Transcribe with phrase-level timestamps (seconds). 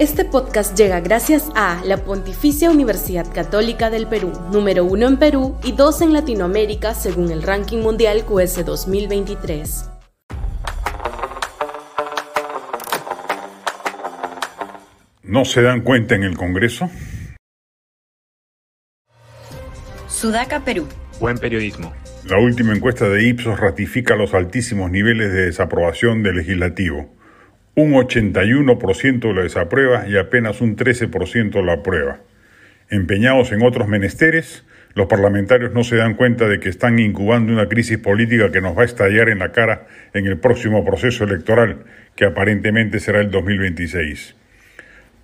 [0.00, 5.56] Este podcast llega gracias a la Pontificia Universidad Católica del Perú, número uno en Perú
[5.62, 9.88] y dos en Latinoamérica según el ranking mundial QS 2023.
[15.22, 16.90] ¿No se dan cuenta en el Congreso?
[20.08, 20.88] Sudaca, Perú.
[21.20, 21.92] Buen periodismo.
[22.28, 27.14] La última encuesta de Ipsos ratifica los altísimos niveles de desaprobación del legislativo.
[27.76, 32.20] Un 81% lo desaprueba y apenas un 13% lo aprueba.
[32.88, 37.68] Empeñados en otros menesteres, los parlamentarios no se dan cuenta de que están incubando una
[37.68, 41.78] crisis política que nos va a estallar en la cara en el próximo proceso electoral,
[42.14, 44.36] que aparentemente será el 2026.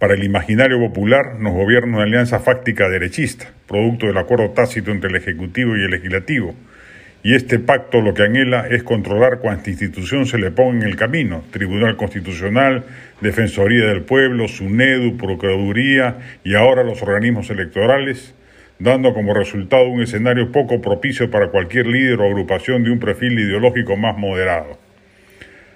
[0.00, 5.10] Para el imaginario popular nos gobierna una alianza fáctica derechista, producto del acuerdo tácito entre
[5.10, 6.56] el Ejecutivo y el Legislativo,
[7.22, 10.96] y este pacto lo que anhela es controlar cuanta institución se le ponga en el
[10.96, 12.84] camino, Tribunal Constitucional,
[13.20, 18.34] Defensoría del Pueblo, SUNEDU, Procuraduría y ahora los organismos electorales,
[18.78, 23.38] dando como resultado un escenario poco propicio para cualquier líder o agrupación de un perfil
[23.38, 24.78] ideológico más moderado.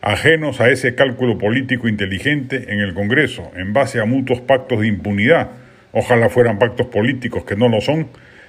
[0.00, 4.88] Ajenos a ese cálculo político inteligente en el Congreso, en base a mutuos pactos de
[4.88, 5.50] impunidad,
[5.92, 8.08] ojalá fueran pactos políticos que no lo son,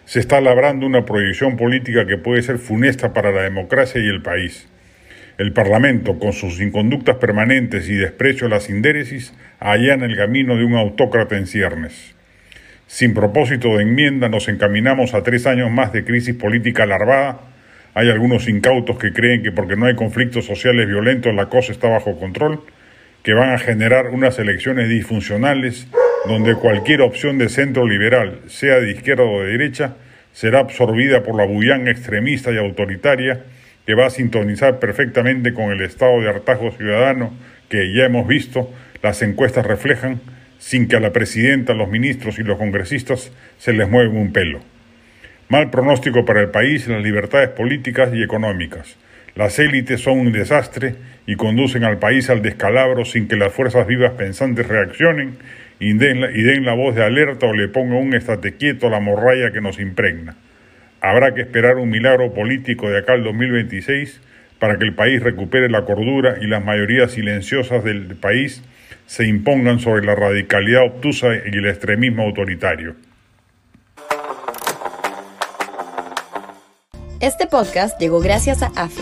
[0.10, 4.24] se está labrando una proyección política que puede ser funesta para la democracia y el
[4.24, 4.68] país.
[5.38, 10.64] El Parlamento, con sus inconductas permanentes y desprecio a la sindéresis, allana el camino de
[10.64, 12.16] un autócrata en ciernes.
[12.88, 17.42] Sin propósito de enmienda, nos encaminamos a tres años más de crisis política larvada.
[17.94, 21.88] Hay algunos incautos que creen que porque no hay conflictos sociales violentos la cosa está
[21.88, 22.64] bajo control,
[23.22, 25.88] que van a generar unas elecciones disfuncionales
[26.26, 29.96] donde cualquier opción de centro liberal, sea de izquierda o de derecha,
[30.34, 33.44] será absorbida por la bullanga extremista y autoritaria
[33.86, 37.34] que va a sintonizar perfectamente con el estado de hartazgo ciudadano
[37.70, 40.20] que ya hemos visto, las encuestas reflejan,
[40.58, 44.60] sin que a la presidenta, los ministros y los congresistas se les mueva un pelo.
[45.48, 48.98] Mal pronóstico para el país las libertades políticas y económicas.
[49.36, 53.88] Las élites son un desastre y conducen al país al descalabro sin que las fuerzas
[53.88, 55.38] vivas pensantes reaccionen
[55.80, 59.52] y den, la, voz de alerta o le pongan un estate quieto a la morralla
[59.52, 60.36] que nos impregna.
[61.02, 64.22] Habrá que esperar un milagro político de acá al 2026
[64.60, 68.62] para que el país recupere la cordura y las mayorías silenciosas del país
[69.06, 72.96] se impongan sobre la radicalidad obtusa y el extremismo autoritario.
[77.22, 79.02] Este podcast llegó gracias a AFE,